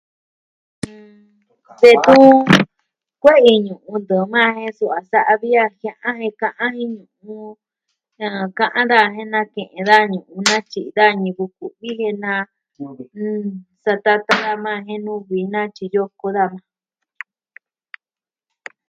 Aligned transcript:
Detun 1.81 2.23
kue'i 3.21 3.53
ñu'un 3.65 3.99
ntɨɨn 4.03 4.29
maa 4.33 4.49
je 4.57 4.67
suu 4.77 4.91
a 4.99 5.01
sa'a 5.11 5.33
vi 5.41 5.49
a 5.63 5.65
jia'an 5.79 6.15
jen 6.21 6.33
ka'an 6.41 6.71
jen... 6.79 6.93
sa 8.19 8.25
ka'an 8.59 8.85
daa 8.91 9.07
jen 9.15 9.29
na 9.33 9.41
ke'en 9.53 9.83
da 9.89 9.97
nu'u 10.11 10.39
na 10.49 10.57
tyi 10.71 10.81
da 10.97 11.05
ñivɨ 11.23 11.43
ku'vi 11.57 11.89
jen 11.99 12.17
na. 12.23 12.33
jɨn... 13.13 13.43
satata 13.83 14.33
daa 14.43 14.55
o 14.59 14.61
maa 14.65 14.83
jen 14.87 15.01
nuvi 15.05 15.39
natyi 15.53 15.85
yo 15.95 16.03
koo 16.19 16.33
va'a. 16.37 16.57